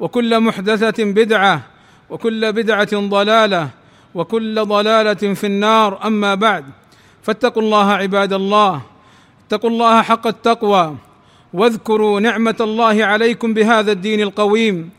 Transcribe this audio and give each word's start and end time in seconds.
وكل 0.00 0.40
محدثة 0.40 1.04
بدعة 1.04 1.62
وكل 2.10 2.52
بدعة 2.52 2.96
ضلالة 3.08 3.68
وكل 4.14 4.64
ضلالة 4.64 5.34
في 5.34 5.46
النار. 5.46 6.06
أما 6.06 6.34
بعد 6.34 6.64
فاتقوا 7.22 7.62
الله 7.62 7.92
عباد 7.92 8.32
الله 8.32 8.82
اتقوا 9.46 9.70
الله 9.70 10.02
حق 10.02 10.26
التقوى 10.26 10.96
واذكروا 11.52 12.20
نعمة 12.20 12.56
الله 12.60 13.04
عليكم 13.04 13.54
بهذا 13.54 13.92
الدين 13.92 14.20
القويم 14.20 14.90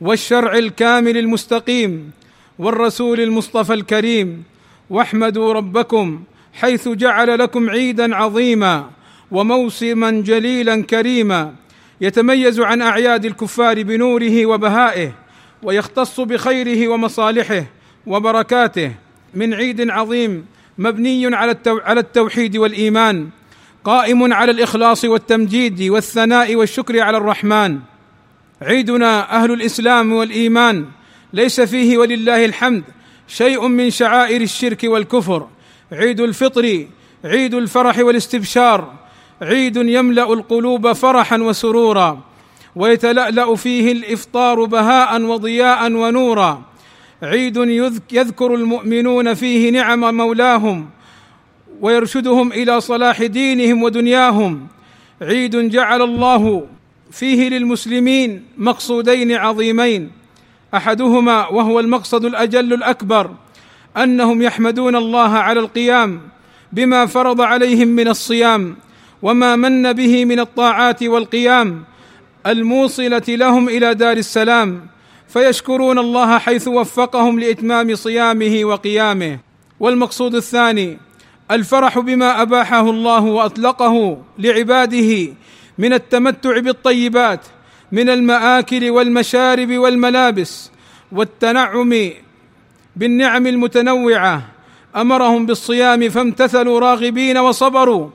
والشرع 0.00 0.52
الكامل 0.58 1.16
المستقيم 1.16 2.10
والرسول 2.58 3.20
المصطفى 3.20 3.74
الكريم. 3.74 4.42
واحمدوا 4.90 5.52
ربكم 5.52 6.22
حيث 6.54 6.88
جعل 6.88 7.38
لكم 7.38 7.70
عيدا 7.70 8.16
عظيما 8.16 8.90
وموسما 9.30 10.10
جليلا 10.10 10.82
كريما. 10.82 11.54
يتميز 12.00 12.60
عن 12.60 12.82
أعياد 12.82 13.24
الكفار 13.24 13.82
بنوره 13.82 14.46
وبهائه 14.46 15.12
ويختص 15.62 16.20
بخيره 16.20 16.88
ومصالحه 16.88 17.64
وبركاته. 18.06 18.92
من 19.34 19.54
عيد 19.54 19.90
عظيم 19.90 20.46
مبني 20.78 21.36
على 21.36 21.56
على 21.66 22.00
التوحيد 22.00 22.56
والإيمان 22.56 23.28
قائم 23.84 24.32
على 24.32 24.50
الإخلاص 24.50 25.04
والتمجيد 25.04 25.82
والثناء 25.82 26.54
والشكر 26.56 27.00
على 27.00 27.16
الرحمن. 27.16 27.78
عيدنا 28.62 29.42
أهل 29.42 29.52
الإسلام 29.52 30.12
والإيمان 30.12 30.86
ليس 31.32 31.60
فيه 31.60 31.98
ولله 31.98 32.44
الحمد 32.44 32.82
شيء 33.28 33.68
من 33.68 33.90
شعائر 33.90 34.40
الشرك 34.40 34.84
والكفر. 34.84 35.48
عيد 35.92 36.20
الفطر 36.20 36.86
عيد 37.24 37.54
الفرح 37.54 37.98
والاستبشار 37.98 39.07
عيد 39.42 39.76
يملأ 39.76 40.32
القلوب 40.32 40.92
فرحا 40.92 41.36
وسرورا 41.36 42.20
ويتلألأ 42.76 43.54
فيه 43.54 43.92
الإفطار 43.92 44.64
بهاء 44.64 45.22
وضياء 45.22 45.92
ونورا. 45.92 46.62
عيد 47.22 47.56
يذكر 48.12 48.54
المؤمنون 48.54 49.34
فيه 49.34 49.70
نعم 49.70 50.16
مولاهم 50.16 50.86
ويرشدهم 51.80 52.52
إلى 52.52 52.80
صلاح 52.80 53.22
دينهم 53.22 53.82
ودنياهم. 53.82 54.66
عيد 55.22 55.70
جعل 55.70 56.02
الله 56.02 56.66
فيه 57.10 57.48
للمسلمين 57.48 58.44
مقصودين 58.58 59.32
عظيمين. 59.32 60.10
أحدهما 60.74 61.48
وهو 61.48 61.80
المقصد 61.80 62.24
الأجل 62.24 62.72
الأكبر 62.72 63.30
أنهم 63.96 64.42
يحمدون 64.42 64.96
الله 64.96 65.30
على 65.30 65.60
القيام 65.60 66.20
بما 66.72 67.06
فرض 67.06 67.40
عليهم 67.40 67.88
من 67.88 68.08
الصيام. 68.08 68.76
وما 69.22 69.56
من 69.56 69.92
به 69.92 70.24
من 70.24 70.40
الطاعات 70.40 71.02
والقيام 71.02 71.84
الموصلة 72.46 73.22
لهم 73.28 73.68
إلى 73.68 73.94
دار 73.94 74.16
السلام 74.16 74.86
فيشكرون 75.28 75.98
الله 75.98 76.38
حيث 76.38 76.68
وفقهم 76.68 77.40
لإتمام 77.40 77.94
صيامه 77.94 78.60
وقيامه. 78.64 79.38
والمقصود 79.80 80.34
الثاني 80.34 80.98
الفرح 81.50 81.98
بما 81.98 82.42
أباحه 82.42 82.90
الله 82.90 83.20
وأطلقه 83.20 84.22
لعباده 84.38 85.32
من 85.78 85.92
التمتع 85.92 86.58
بالطيبات 86.58 87.40
من 87.92 88.08
المآكل 88.08 88.90
والمشارب 88.90 89.72
والملابس 89.72 90.70
والتنعم 91.12 92.10
بالنعم 92.96 93.46
المتنوعة. 93.46 94.42
أمرهم 94.96 95.46
بالصيام 95.46 96.08
فامتثلوا 96.08 96.80
راغبين 96.80 97.38
وصبروا. 97.38 98.10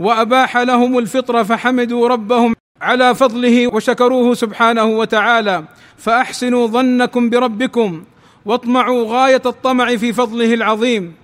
وأباح 0.00 0.56
لهم 0.56 0.98
الفطر 0.98 1.44
فحمدوا 1.44 2.08
ربهم 2.08 2.54
على 2.82 3.14
فضله 3.14 3.74
وشكروه 3.74 4.34
سبحانه 4.34 4.84
وتعالى. 4.84 5.64
فأحسنوا 5.98 6.66
ظنكم 6.66 7.30
بربكم 7.30 8.04
واطمعوا 8.44 9.04
غاية 9.06 9.42
الطمع 9.46 9.96
في 9.96 10.12
فضله 10.12 10.54
العظيم. 10.54 11.14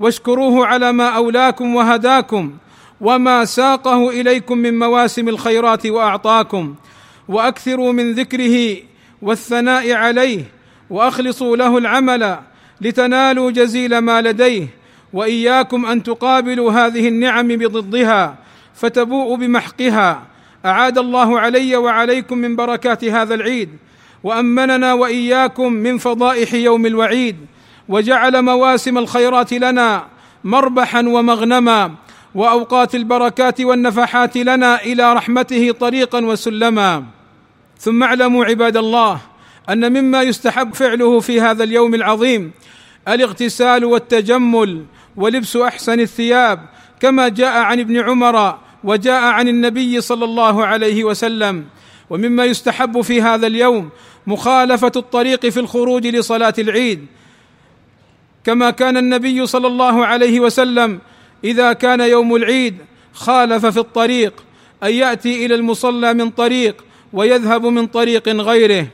واشكروه 0.00 0.66
على 0.66 0.92
ما 0.92 1.08
أولاكم 1.08 1.74
وهداكم 1.74 2.52
وما 3.00 3.44
ساقه 3.44 4.10
إليكم 4.10 4.58
من 4.58 4.78
مواسم 4.78 5.28
الخيرات 5.28 5.86
وأعطاكم. 5.86 6.74
وأكثروا 7.28 7.92
من 7.92 8.12
ذكره 8.12 8.76
والثناء 9.22 9.92
عليه 9.92 10.44
وأخلصوا 10.90 11.56
له 11.56 11.78
العمل 11.78 12.38
لتنالوا 12.80 13.50
جزيل 13.50 13.98
ما 13.98 14.22
لديه 14.22 14.66
وإياكم 15.12 15.86
أن 15.86 16.02
تقابلوا 16.02 16.72
هذه 16.72 17.08
النعم 17.08 17.48
بضدها 17.48 18.36
فتبوءوا 18.74 19.36
بمحقها. 19.36 20.22
أعاد 20.66 20.98
الله 20.98 21.40
علي 21.40 21.76
وعليكم 21.76 22.38
من 22.38 22.56
بركات 22.56 23.04
هذا 23.04 23.34
العيد 23.34 23.68
وأمننا 24.24 24.92
وإياكم 24.92 25.72
من 25.72 25.98
فضائح 25.98 26.54
يوم 26.54 26.86
الوعيد 26.86 27.36
وجعل 27.88 28.42
مواسم 28.42 28.98
الخيرات 28.98 29.52
لنا 29.52 30.06
مربحا 30.44 31.00
ومغنما 31.00 31.94
وأوقات 32.34 32.94
البركات 32.94 33.60
والنفحات 33.60 34.36
لنا 34.36 34.82
إلى 34.82 35.12
رحمته 35.12 35.72
طريقا 35.72 36.24
وسلما. 36.24 37.04
ثم 37.78 38.02
اعلموا 38.02 38.44
عباد 38.44 38.76
الله 38.76 39.20
أن 39.68 39.92
مما 39.92 40.22
يستحب 40.22 40.74
فعله 40.74 41.20
في 41.20 41.40
هذا 41.40 41.64
اليوم 41.64 41.94
العظيم 41.94 42.52
الاغتسال 43.08 43.84
والتجمل 43.84 44.84
ولبس 45.16 45.56
أحسن 45.56 46.00
الثياب 46.00 46.60
كما 47.00 47.28
جاء 47.28 47.58
عن 47.58 47.80
ابن 47.80 48.00
عمر 48.00 48.58
وجاء 48.84 49.22
عن 49.22 49.48
النبي 49.48 50.00
صلى 50.00 50.24
الله 50.24 50.66
عليه 50.66 51.04
وسلم. 51.04 51.64
ومما 52.10 52.44
يستحب 52.44 53.00
في 53.00 53.22
هذا 53.22 53.46
اليوم 53.46 53.90
مخالفة 54.26 54.92
الطريق 54.96 55.46
في 55.46 55.60
الخروج 55.60 56.06
لصلاة 56.06 56.54
العيد. 56.58 57.06
كما 58.44 58.70
كان 58.70 58.96
النبي 58.96 59.46
صلى 59.46 59.66
الله 59.66 60.06
عليه 60.06 60.40
وسلم 60.40 60.98
إذا 61.44 61.72
كان 61.72 62.00
يوم 62.00 62.36
العيد 62.36 62.76
خالف 63.12 63.66
في 63.66 63.78
الطريق 63.78 64.44
أن 64.82 64.90
يأتي 64.90 65.46
إلى 65.46 65.54
المصلى 65.54 66.14
من 66.14 66.30
طريق 66.30 66.84
ويذهب 67.12 67.66
من 67.66 67.86
طريق 67.86 68.28
غيره. 68.28 68.86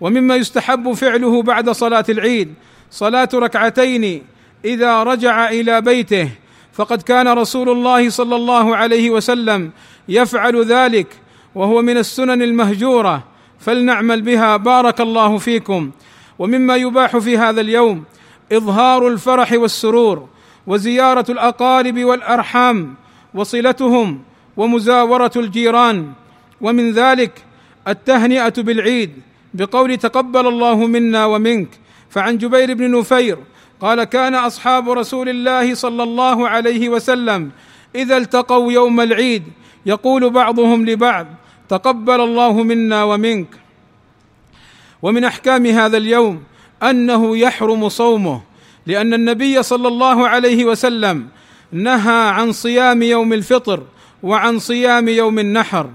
ومما 0.00 0.36
يستحب 0.36 0.92
فعله 0.92 1.42
بعد 1.42 1.70
صلاة 1.70 2.04
العيد 2.08 2.54
صلاة 2.90 3.28
ركعتين 3.34 4.22
إذا 4.64 5.02
رجع 5.02 5.50
إلى 5.50 5.80
بيته. 5.80 6.28
فقد 6.72 7.02
كان 7.02 7.28
رسول 7.28 7.68
الله 7.68 8.10
صلى 8.10 8.36
الله 8.36 8.76
عليه 8.76 9.10
وسلم 9.10 9.70
يفعل 10.08 10.64
ذلك 10.64 11.06
وهو 11.54 11.82
من 11.82 11.96
السنن 11.96 12.42
المهجورة. 12.42 13.24
فلنعمل 13.58 14.22
بها. 14.22 14.56
بارك 14.56 15.00
الله 15.00 15.38
فيكم. 15.38 15.90
ومما 16.38 16.76
يباح 16.76 17.16
في 17.16 17.38
هذا 17.38 17.60
اليوم 17.60 18.04
إظهار 18.52 19.08
الفرح 19.08 19.52
والسرور 19.52 20.28
وزيارة 20.66 21.24
الأقارب 21.28 22.04
والأرحام 22.04 22.94
وصلتهم 23.34 24.22
ومزاورة 24.56 25.30
الجيران. 25.36 26.12
ومن 26.60 26.92
ذلك 26.92 27.32
التهنئة 27.88 28.54
بالعيد 28.62 29.12
بقول 29.54 29.96
تقبل 29.96 30.46
الله 30.46 30.76
منا 30.86 31.24
ومنك. 31.26 31.68
فعن 32.10 32.38
جبير 32.38 32.74
بن 32.74 32.98
نفير 32.98 33.38
قال 33.80 34.04
كان 34.04 34.34
أصحاب 34.34 34.90
رسول 34.90 35.28
الله 35.28 35.74
صلى 35.74 36.02
الله 36.02 36.48
عليه 36.48 36.88
وسلم 36.88 37.50
إذا 37.94 38.16
التقوا 38.16 38.72
يوم 38.72 39.00
العيد 39.00 39.42
يقول 39.86 40.30
بعضهم 40.30 40.86
لبعض 40.86 41.26
تقبل 41.68 42.20
الله 42.20 42.62
منا 42.62 43.04
ومنك. 43.04 43.46
ومن 45.02 45.24
أحكام 45.24 45.66
هذا 45.66 45.96
اليوم 45.96 46.42
أنه 46.82 47.36
يحرم 47.36 47.88
صومه 47.88 48.42
لأن 48.86 49.14
النبي 49.14 49.62
صلى 49.62 49.88
الله 49.88 50.28
عليه 50.28 50.64
وسلم 50.64 51.28
نهى 51.72 52.28
عن 52.28 52.52
صيام 52.52 53.02
يوم 53.02 53.32
الفطر 53.32 53.82
وعن 54.22 54.58
صيام 54.58 55.08
يوم 55.08 55.38
النحر. 55.38 55.90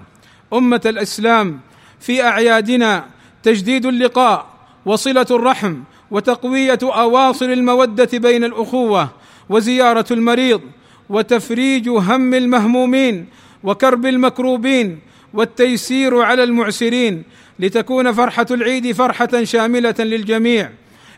أمة 0.54 0.82
الإسلام 0.86 1.60
في 2.00 2.24
أعيادنا 2.24 3.06
تجديد 3.44 3.86
اللقاء 3.86 4.46
وصلة 4.86 5.26
الرحم 5.32 5.76
وتقوية 6.14 6.80
أواصر 6.84 7.46
المودة 7.46 8.10
بين 8.20 8.44
الأخوة 8.44 9.10
وزيارة 9.50 10.06
المريض 10.12 10.62
وتفريج 11.10 11.90
هم 11.90 12.34
المهمومين 12.34 13.26
وكرب 13.64 14.06
المكروبين 14.06 15.00
والتيسير 15.34 16.22
على 16.22 16.44
المعسرين 16.44 17.24
لتكون 17.60 18.12
فرحة 18.12 18.46
العيد 18.52 18.92
فرحة 18.92 19.44
شاملة 19.44 19.96
للجميع. 20.00 20.70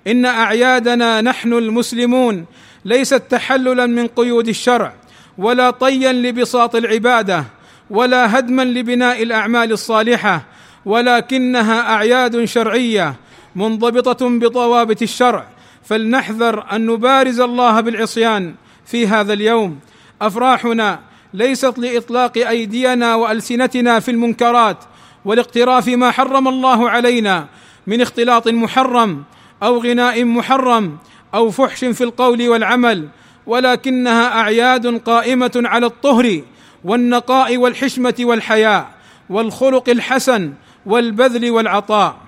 إن 0.08 0.26
أعيادنا 0.26 1.22
نحن 1.22 1.54
المسلمون 1.54 2.46
ليست 2.86 3.22
تحللا 3.30 3.86
من 3.86 4.08
قيود 4.08 4.48
الشرع 4.48 4.94
ولا 5.38 5.72
طيا 5.72 6.12
لبساط 6.14 6.76
العبادة 6.76 7.44
ولا 7.90 8.40
هدما 8.40 8.62
لبناء 8.62 9.24
الأعمال 9.24 9.72
الصالحة 9.72 10.46
ولكنها 10.86 11.94
أعياد 11.94 12.46
شرعية 12.46 13.16
منضبطة 13.56 14.30
بضوابط 14.30 15.02
الشرع 15.02 15.48
فلنحذر 15.84 16.66
أن 16.72 16.86
نبارز 16.86 17.40
الله 17.40 17.82
بالعصيان 17.82 18.56
في 18.86 19.08
هذا 19.08 19.34
اليوم. 19.34 19.80
أفراحنا 20.22 21.00
ليست 21.34 21.80
لإطلاق 21.80 22.38
أيدينا 22.38 23.16
وألسنتنا 23.16 24.00
في 24.00 24.12
المنكرات 24.12 24.78
والاقتراف 25.26 25.88
ما 25.88 26.12
حرم 26.12 26.48
الله 26.48 26.90
علينا 26.90 27.48
من 27.88 28.02
اختلاط 28.02 28.48
محرم 28.48 29.24
أو 29.64 29.78
غناء 29.78 30.24
محرم 30.24 30.98
أو 31.34 31.52
فحش 31.52 31.86
في 31.86 32.04
القول 32.04 32.50
والعمل 32.50 33.08
ولكنها 33.48 34.40
أعياد 34.40 34.98
قائمة 35.02 35.52
على 35.56 35.86
الطهر 35.86 36.42
والنقاء 36.84 37.58
والحشمة 37.58 38.16
والحياء 38.20 38.90
والخلق 39.30 39.90
الحسن 39.90 40.54
والبذل 40.86 41.52
والعطاء. 41.52 42.25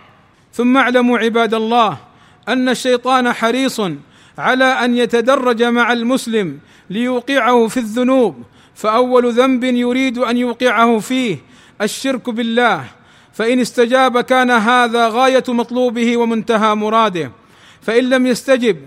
ثم 0.54 0.78
اعلموا 0.78 1.20
عباد 1.20 1.54
الله 1.54 1.98
أن 2.48 2.70
الشيطان 2.70 3.34
حريص 3.34 3.82
على 4.38 4.66
أن 4.66 4.98
يتدرج 4.98 5.64
مع 5.64 5.94
المسلم 5.94 6.60
ليوقعه 6.90 7.68
في 7.68 7.78
الذنوب 7.78 8.44
فأول 8.76 9.34
ذنب 9.34 9.64
يريد 9.64 10.18
أن 10.18 10.38
يوقعه 10.38 11.00
فيه 11.00 11.38
الشرك 11.82 12.30
بالله 12.30 12.84
فإن 13.34 13.60
استجاب 13.60 14.22
كان 14.22 14.52
هذا 14.52 15.08
غاية 15.08 15.44
مطلوبه 15.48 16.18
ومنتهى 16.18 16.76
مراده 16.76 17.32
فإن 17.82 18.10
لم 18.10 18.28
يستجب 18.28 18.78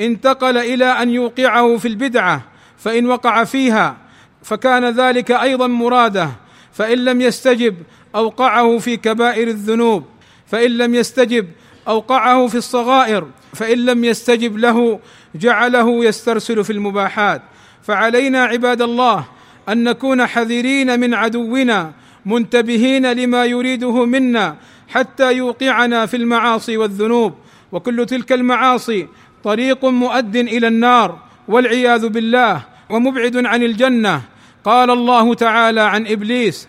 انتقل 0.00 0.56
إلى 0.56 0.84
أن 0.84 1.10
يوقعه 1.10 1.76
في 1.76 1.88
البدعة 1.88 2.42
فإن 2.78 3.06
وقع 3.06 3.44
فيها 3.44 3.96
فكان 4.42 4.84
ذلك 4.84 5.30
أيضا 5.30 5.66
مراده 5.66 6.30
فإن 6.72 6.98
لم 6.98 7.20
يستجب 7.20 7.76
أوقعه 8.14 8.78
في 8.78 8.96
كبائر 8.96 9.48
الذنوب. 9.48 10.04
فإن 10.50 10.70
لم 10.70 10.94
يستجب 10.94 11.46
أوقعه 11.88 12.46
في 12.46 12.54
الصغائر 12.54 13.26
فإن 13.54 13.78
لم 13.78 14.04
يستجب 14.04 14.58
له 14.58 15.00
جعله 15.34 16.04
يسترسل 16.04 16.64
في 16.64 16.72
المباحات. 16.72 17.42
فعلينا 17.82 18.44
عباد 18.44 18.82
الله 18.82 19.24
أن 19.68 19.84
نكون 19.84 20.26
حذرين 20.26 21.00
من 21.00 21.14
عدونا 21.14 21.92
منتبهين 22.26 23.12
لما 23.12 23.44
يريده 23.44 24.04
منا 24.04 24.56
حتى 24.88 25.32
يوقعنا 25.32 26.06
في 26.06 26.16
المعاصي 26.16 26.76
والذنوب. 26.76 27.34
وكل 27.72 28.06
تلك 28.06 28.32
المعاصي 28.32 29.08
طريق 29.44 29.84
مؤد 29.84 30.36
إلى 30.36 30.68
النار 30.68 31.18
والعياذ 31.48 32.08
بالله 32.08 32.62
ومبعد 32.90 33.46
عن 33.46 33.62
الجنة. 33.62 34.22
قال 34.64 34.90
الله 34.90 35.34
تعالى 35.34 35.80
عن 35.80 36.06
إبليس 36.06 36.68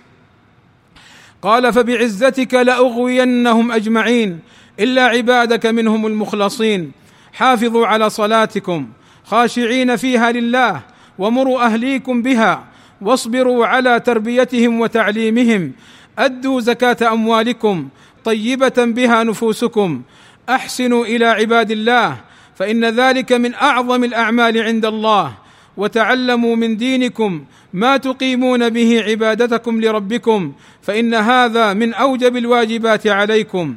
قال 1.42 1.74
فبعزتك 1.74 2.54
لأغوينهم 2.54 3.72
أجمعين 3.72 4.40
إلا 4.80 5.04
عبادك 5.04 5.66
منهم 5.66 6.08
المخلصين. 6.08 6.92
حافظوا 7.34 7.88
على 7.88 8.10
صلاتكم 8.10 8.88
خاشعين 9.24 9.96
فيها 9.96 10.32
لله 10.32 10.82
ومروا 11.18 11.66
أهليكم 11.66 12.22
بها 12.22 12.64
واصبروا 13.02 13.66
على 13.66 14.00
تربيتهم 14.00 14.80
وتعليمهم. 14.80 15.72
أدوا 16.20 16.62
زكاة 16.62 17.14
أموالكم 17.14 17.90
طيبة 18.24 18.74
بها 18.78 19.24
نفوسكم. 19.24 20.02
أحسنوا 20.50 21.06
إلى 21.06 21.26
عباد 21.26 21.72
الله 21.72 22.18
فإن 22.56 22.86
ذلك 22.86 23.34
من 23.34 23.54
أعظم 23.54 24.04
الأعمال 24.04 24.62
عند 24.62 24.86
الله. 24.86 25.34
وتعلموا 25.78 26.56
من 26.56 26.78
دينكم 26.78 27.44
ما 27.74 27.98
تقيمون 27.98 28.70
به 28.70 29.04
عبادتكم 29.08 29.82
لربكم 29.82 30.54
فإن 30.82 31.14
هذا 31.14 31.74
من 31.74 31.94
أوجب 31.94 32.38
الواجبات 32.38 33.08
عليكم. 33.08 33.76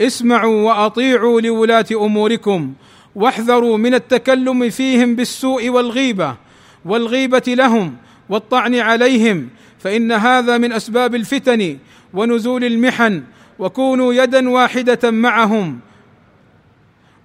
اسمعوا 0.00 0.62
وأطيعوا 0.62 1.40
لولاة 1.40 1.86
أموركم 1.92 2.72
واحذروا 3.14 3.78
من 3.78 3.94
التكلم 3.94 4.70
فيهم 4.70 5.14
بالسوء 5.16 5.68
والغيبة 5.68 6.36
والغيبة 6.84 7.42
لهم 7.48 7.96
والطعن 8.28 8.74
عليهم 8.74 9.48
فإن 9.78 10.12
هذا 10.12 10.58
من 10.58 10.72
أسباب 10.72 11.14
الفتن 11.14 11.78
ونزول 12.14 12.64
المحن 12.64 13.22
وكونوا 13.58 14.14
يدا 14.14 14.48
واحدة 14.50 15.10
معهم 15.10 15.78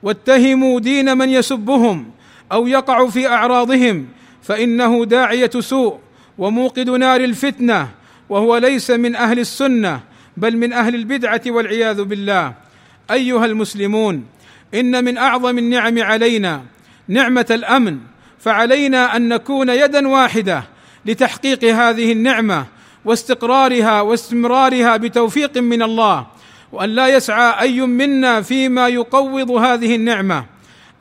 واتهموا 0.03 0.79
دين 0.79 1.17
من 1.17 1.29
يسبهم. 1.29 2.11
أو 2.51 2.67
يقع 2.67 3.07
في 3.07 3.27
أعراضهم 3.27 4.07
فإنه 4.41 5.05
داعية 5.05 5.51
سوء 5.59 5.99
وموقد 6.37 6.89
نار 6.89 7.21
الفتنة 7.21 7.89
وهو 8.29 8.57
ليس 8.57 8.91
من 8.91 9.15
أهل 9.15 9.39
السنة 9.39 9.99
بل 10.37 10.57
من 10.57 10.73
أهل 10.73 10.95
البدعة 10.95 11.41
والعياذ 11.47 12.03
بالله. 12.03 12.53
أيها 13.11 13.45
المسلمون 13.45 14.25
إن 14.73 15.03
من 15.03 15.17
أعظم 15.17 15.57
النعم 15.57 16.03
علينا 16.03 16.63
نعمة 17.07 17.45
الأمن 17.51 17.97
فعلينا 18.39 19.15
أن 19.15 19.29
نكون 19.29 19.69
يدا 19.69 20.07
واحدة 20.07 20.63
لتحقيق 21.05 21.63
هذه 21.63 22.11
النعمة 22.11 22.65
واستقرارها 23.05 24.01
واستمرارها 24.01 24.97
بتوفيق 24.97 25.57
من 25.57 25.81
الله 25.81 26.27
وأن 26.71 26.89
لا 26.89 27.07
يسعى 27.07 27.61
أي 27.61 27.81
منا 27.81 28.41
فيما 28.41 28.87
يقوض 28.87 29.51
هذه 29.51 29.95
النعمة 29.95 30.45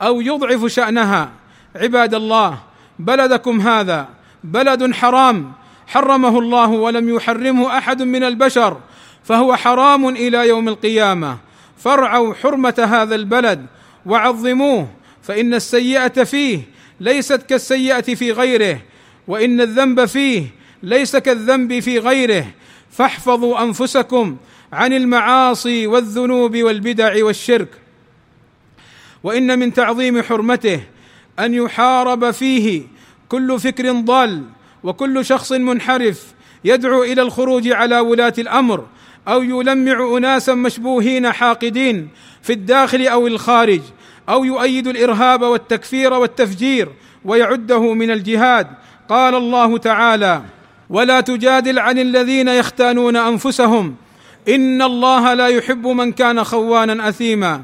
أو 0.01 0.21
يضعف 0.21 0.65
شأنها. 0.65 1.38
عباد 1.75 2.13
الله 2.13 2.59
بلدكم 2.99 3.61
هذا 3.61 4.07
بلد 4.43 4.93
حرام 4.93 5.51
حرمه 5.87 6.39
الله 6.39 6.67
ولم 6.69 7.15
يحرمه 7.15 7.77
أحد 7.77 8.01
من 8.01 8.23
البشر 8.23 8.77
فهو 9.23 9.55
حرام 9.55 10.09
إلى 10.09 10.47
يوم 10.47 10.67
القيامة. 10.67 11.37
فارعوا 11.77 12.33
حرمة 12.33 12.87
هذا 12.91 13.15
البلد 13.15 13.65
وعظموه 14.05 14.87
فإن 15.21 15.53
السيئة 15.53 16.23
فيه 16.23 16.61
ليست 16.99 17.43
كالسيئة 17.43 18.15
في 18.15 18.31
غيره 18.31 18.81
وإن 19.27 19.61
الذنب 19.61 20.05
فيه 20.05 20.43
ليس 20.83 21.15
كالذنب 21.15 21.79
في 21.79 21.99
غيره. 21.99 22.45
فاحفظوا 22.91 23.63
أنفسكم 23.63 24.37
عن 24.73 24.93
المعاصي 24.93 25.87
والذنوب 25.87 26.57
والبدع 26.57 27.25
والشرك. 27.25 27.69
وإن 29.23 29.59
من 29.59 29.73
تعظيم 29.73 30.21
حرمته 30.21 30.81
أن 31.39 31.53
يحارب 31.53 32.31
فيه 32.31 32.81
كل 33.29 33.59
فكر 33.59 33.91
ضال 33.91 34.43
وكل 34.83 35.25
شخص 35.25 35.51
منحرف 35.51 36.33
يدعو 36.65 37.03
إلى 37.03 37.21
الخروج 37.21 37.71
على 37.71 37.99
ولاة 37.99 38.33
الأمر 38.37 38.85
أو 39.27 39.43
يلمع 39.43 40.17
أناسا 40.17 40.53
مشبوهين 40.53 41.31
حاقدين 41.31 42.09
في 42.41 42.53
الداخل 42.53 43.07
أو 43.07 43.27
الخارج 43.27 43.81
أو 44.29 44.43
يؤيد 44.43 44.87
الإرهاب 44.87 45.41
والتكفير 45.41 46.13
والتفجير 46.13 46.89
ويعده 47.25 47.93
من 47.93 48.11
الجهاد. 48.11 48.67
قال 49.09 49.35
الله 49.35 49.77
تعالى 49.77 50.41
ولا 50.89 51.21
تجادل 51.21 51.79
عن 51.79 51.99
الذين 51.99 52.47
يختانون 52.47 53.15
أنفسهم. 53.15 53.95
إن 54.49 54.81
الله 54.81 55.33
لا 55.33 55.47
يحب 55.47 55.87
من 55.87 56.11
كان 56.11 56.43
خوانا 56.43 57.09
أثيما. 57.09 57.63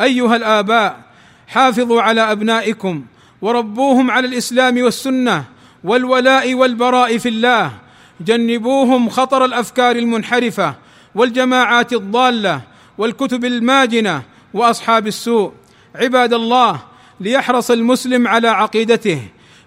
أيها 0.00 0.36
الآباء 0.36 1.00
حافظوا 1.48 2.02
على 2.02 2.32
أبنائكم 2.32 3.04
وربوهم 3.44 4.10
على 4.10 4.26
الإسلام 4.26 4.82
والسنة 4.82 5.44
والولاء 5.84 6.54
والبراء 6.54 7.18
في 7.18 7.28
الله. 7.28 7.72
جنبوهم 8.20 9.08
خطر 9.08 9.44
الأفكار 9.44 9.96
المنحرفة 9.96 10.74
والجماعات 11.14 11.92
الضالة 11.92 12.60
والكتب 12.98 13.44
الماجنة 13.44 14.22
وأصحاب 14.54 15.06
السوء. 15.06 15.52
عباد 15.94 16.34
الله 16.34 16.80
ليحرص 17.20 17.70
المسلم 17.70 18.28
على 18.28 18.48
عقيدته 18.48 19.22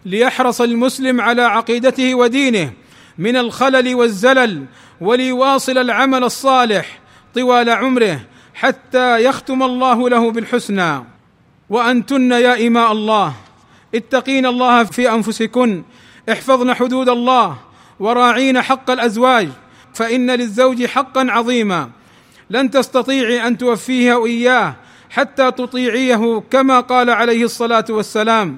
ليحرص 0.05 0.62
المسلم 0.62 1.22
على 1.22 1.41
عقيدته 1.41 2.15
ودينه 2.15 2.72
من 3.17 3.36
الخلل 3.36 3.96
والزلل 3.96 4.65
وليواصل 5.01 5.77
العمل 5.77 6.24
الصالح 6.24 7.00
طوال 7.36 7.69
عمره 7.69 8.19
حتى 8.53 9.24
يختم 9.24 9.63
الله 9.63 10.10
له 10.10 10.31
بالحسنى. 10.31 11.03
وانتن 11.69 12.31
يا 12.31 12.67
إماء 12.67 12.91
الله 12.91 13.34
اتقين 13.96 14.46
الله 14.46 14.84
في 14.84 15.12
أنفسكن. 15.12 15.84
احفظن 16.32 16.74
حدود 16.74 17.10
الله 17.10 17.58
وراعين 18.00 18.62
حق 18.62 18.91
الأزواج 18.91 19.50
فإن 19.94 20.32
للزوج 20.32 20.86
حقا 20.86 21.27
عظيما. 21.29 21.89
لن 22.50 22.72
تستطيعي 22.72 23.48
أن 23.48 23.58
توفيه 23.58 24.25
إياه 24.25 24.75
حتى 25.10 25.51
تطيعيه 25.51 26.44
كما 26.51 26.79
قال 26.79 27.10
عليه 27.10 27.44
الصلاة 27.44 27.86
والسلام. 27.89 28.58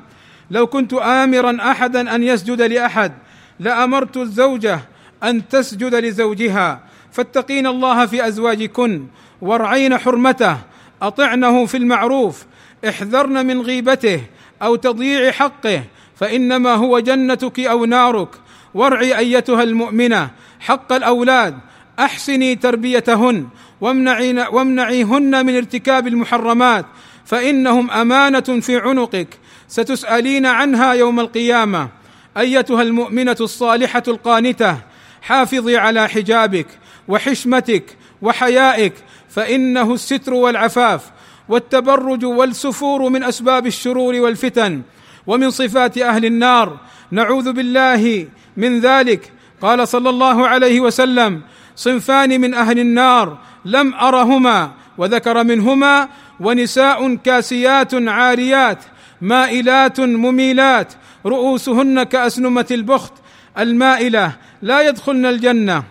لو 0.52 0.68
كنت 0.68 0.94
آمرا 0.94 1.72
أحدا 1.72 2.16
أن 2.16 2.24
يسجد 2.24 2.62
لأحد 2.62 3.14
لأمرت 3.60 4.18
الزوجه 4.18 4.80
أن 5.24 5.48
تسجد 5.48 5.96
لزوجها. 5.96 6.80
فاتقين 7.12 7.68
الله 7.68 8.06
في 8.06 8.28
أزواجكن 8.28 9.06
وارعين 9.42 9.98
حرمته. 9.98 10.58
أطعنه 11.02 11.66
في 11.66 11.78
المعروف. 11.78 12.46
احذرن 12.88 13.46
من 13.46 13.62
غيبته. 13.62 14.22
أو 14.62 14.76
تضييع 14.76 15.32
حقه 15.32 15.84
فإنما 16.16 16.74
هو 16.74 17.00
جنتك 17.00 17.60
أو 17.60 17.86
نارك. 17.86 18.30
وارعي 18.74 19.18
أيتها 19.18 19.64
المؤمنة 19.64 20.30
حق 20.60 20.94
الأولاد 20.94 21.58
أحسني 22.00 22.56
تربيتهن 22.56 23.48
وامنعي 23.82 24.48
وامنعيهن 24.52 25.46
من 25.46 25.56
ارتكاب 25.56 26.08
المحرمات 26.08 26.86
فإنهم 27.26 27.92
أمانة 27.92 28.40
في 28.40 28.78
عنقك. 28.78 29.28
ستسألين 29.68 30.46
عنها 30.46 30.94
يوم 30.94 31.20
القيامة. 31.20 31.90
أيتها 32.38 32.82
المؤمنة 32.82 33.38
الصالحة 33.42 34.04
القانتة 34.08 34.78
حافظي 35.22 35.78
على 35.78 36.10
حجابك 36.10 36.68
وحشمتك 37.08 37.98
وحيائك 38.22 38.94
فإنه 39.30 39.94
الستر 39.94 40.34
والعفاف. 40.34 41.12
والتبرج 41.50 42.26
والسفور 42.26 43.10
من 43.10 43.24
أسباب 43.24 43.68
الشرور 43.68 44.16
والفتن 44.16 44.82
ومن 45.28 45.50
صفات 45.50 45.98
أهل 45.98 46.26
النار. 46.26 46.78
نعوذ 47.12 47.52
بالله 47.52 48.28
من 48.58 48.80
ذلك. 48.80 49.32
قال 49.62 49.88
صلى 49.88 50.10
الله 50.10 50.48
عليه 50.48 50.80
وسلم 50.80 51.42
صنفان 51.76 52.42
من 52.42 52.54
أهل 52.54 52.80
النار 52.80 53.38
لم 53.66 53.94
أرهما 53.94 54.72
وذكر 54.98 55.44
منهما 55.44 56.10
ونساء 56.40 57.16
كاسيات 57.16 57.94
عاريات 57.94 58.84
مائلات 59.22 60.00
مميلات 60.00 60.94
رؤوسهن 61.26 62.04
كأسنمة 62.04 62.66
البخت 62.72 63.14
المائلة 63.60 64.32
لا 64.62 64.82
يدخلن 64.82 65.26
الجنة 65.26 65.84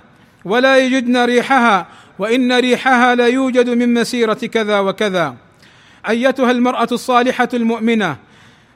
ولا 0.45 0.79
يجدن 0.79 1.25
ريحها 1.25 1.87
وإن 2.19 2.53
ريحها 2.53 3.15
لا 3.15 3.27
يوجد 3.27 3.71
من 3.71 3.95
مسيرة 3.95 4.35
كذا 4.35 4.81
وكذا. 4.81 5.48
أيتها 6.09 6.50
المرأة 6.50 6.88
الصالحة 6.93 7.49
المؤمنة 7.55 8.17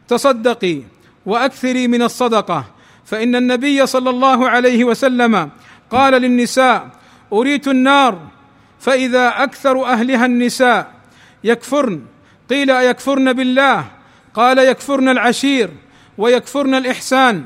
تصدقي 0.08 0.82
وأكثري 1.26 1.88
من 1.88 2.02
الصدقة. 2.02 2.64
فإن 3.04 3.36
النبي 3.36 3.86
صلى 3.86 4.10
الله 4.10 4.48
عليه 4.48 4.84
وسلم 4.84 5.50
قال 5.90 6.12
للنساء 6.12 6.88
أريت 7.32 7.68
النار 7.68 8.18
فإذا 8.80 9.42
أكثر 9.42 9.84
أهلها 9.84 10.26
النساء 10.26 10.92
يكفرن. 11.44 12.00
قيل 12.50 12.70
أيكفرن 12.70 13.32
بالله؟ 13.32 13.84
قال 14.34 14.58
يكفرن 14.58 15.08
العشير 15.08 15.70
ويكفرن 16.18 16.74
الإحسان. 16.74 17.44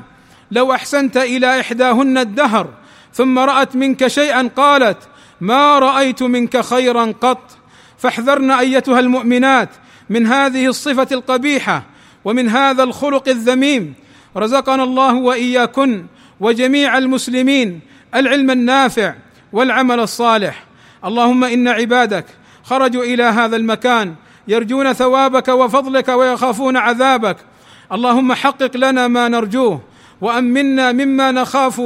لو 0.51 0.73
أحسنت 0.73 1.17
إلى 1.17 1.59
إحداهن 1.59 2.17
الدهر 2.17 2.69
ثم 3.13 3.39
رأت 3.39 3.75
منك 3.75 4.07
شيئا 4.07 4.49
قالت 4.55 4.97
ما 5.41 5.79
رأيت 5.79 6.23
منك 6.23 6.61
خيرا 6.61 7.13
قط. 7.21 7.56
فاحذرن 7.97 8.51
أيتها 8.51 8.99
المؤمنات 8.99 9.69
من 10.09 10.27
هذه 10.27 10.67
الصفة 10.67 11.07
القبيحة 11.11 11.83
ومن 12.25 12.49
هذا 12.49 12.83
الخلق 12.83 13.29
الذميم. 13.29 13.93
رزقنا 14.37 14.83
الله 14.83 15.15
وإياكن 15.15 16.05
وجميع 16.39 16.97
المسلمين 16.97 17.79
العلم 18.15 18.51
النافع 18.51 19.15
والعمل 19.53 19.99
الصالح. 19.99 20.63
اللهم 21.05 21.43
إن 21.43 21.67
عبادك 21.67 22.25
خرجوا 22.63 23.03
إلى 23.03 23.23
هذا 23.23 23.55
المكان 23.55 24.15
يرجون 24.47 24.93
ثوابك 24.93 25.47
وفضلك 25.47 26.07
ويخافون 26.07 26.77
عذابك. 26.77 27.37
اللهم 27.91 28.33
حقق 28.33 28.77
لنا 28.77 29.07
ما 29.07 29.27
نرجوه 29.27 29.81
وأمنا 30.21 30.91
مما 30.91 31.31
نخاف. 31.31 31.81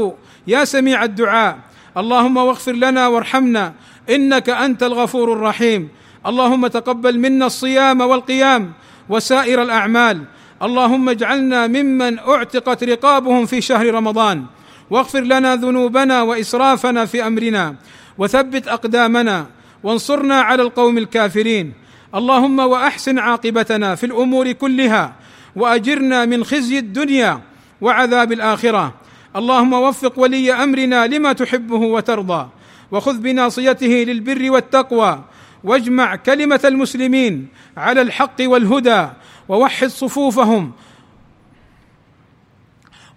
يا 0.48 0.66
سميع 0.66 1.04
الدعاء 1.04 1.60
اللهم 1.98 2.38
واغفر 2.38 2.72
لنا 2.72 3.08
وارحمنا 3.08 3.74
إنك 4.10 4.50
أنت 4.50 4.84
الغفور 4.84 5.34
الرحيم. 5.34 5.90
اللهم 6.28 6.68
تقبل 6.68 7.20
منا 7.20 7.46
الصيام 7.46 8.02
والقيام 8.02 8.72
وسائر 9.10 9.62
الأعمال. 9.62 10.24
اللهم 10.64 11.10
اجعلنا 11.10 11.68
ممن 11.68 12.20
أعتقت 12.20 12.84
رقابهم 12.84 13.46
في 13.46 13.62
شهر 13.62 13.94
رمضان. 13.94 14.46
واغفر 14.90 15.22
لنا 15.22 15.56
ذنوبنا 15.56 16.22
وإسرافنا 16.22 17.06
في 17.06 17.28
أمرنا. 17.28 17.76
وثبت 18.18 18.68
أقدامنا. 18.68 19.46
وانصرنا 19.84 20.42
على 20.42 20.62
القوم 20.62 20.98
الكافرين. 20.98 21.74
اللهم 22.16 22.60
وأحسن 22.60 23.20
عاقبتنا 23.20 23.96
في 23.96 24.06
الأمور 24.06 24.52
كلها. 24.52 25.14
وأجرنا 25.56 26.26
من 26.26 26.44
خزي 26.44 26.78
الدنيا 26.80 27.42
وعذاب 27.82 28.32
الآخرة. 28.32 28.94
اللهم 29.36 29.74
وفق 29.74 30.20
ولي 30.20 30.54
أمرنا 30.54 31.08
لما 31.08 31.34
تحبه 31.34 31.78
وترضى. 31.78 32.48
وخذ 32.92 33.18
بناصيته 33.18 34.06
للبر 34.08 34.52
والتقوى. 34.52 35.24
واجمع 35.64 36.16
كلمة 36.16 36.62
المسلمين 36.66 37.48
على 37.78 38.02
الحق 38.02 38.40
والهدى 38.42 39.08
ووحد 39.50 39.88
صفوفهم. 39.88 40.72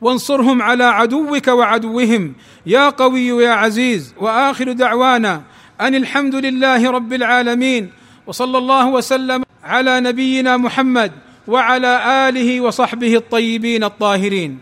وانصرهم 0.01 0.63
على 0.63 0.85
عدوك 0.85 1.49
وعدوهم. 1.49 2.35
يا 2.67 2.89
قوي 2.89 3.29
يا 3.29 3.51
عزيز 3.51 4.15
وآخر 4.21 4.73
دعوانا 4.73 5.43
أن 5.81 5.95
الحمد 5.95 6.35
لله 6.35 6.91
رب 6.91 7.13
العالمين 7.13 7.83
وصلى 8.27 8.59
الله 8.59 8.89
وسلم 8.89 9.45
على 9.65 10.01
نبينا 10.01 10.57
محمد 10.57 11.13
وعلى 11.49 11.93
آله 12.29 12.61
وصحبه 12.61 13.13
الطيبين 13.17 13.85
الطاهرين. 13.85 14.53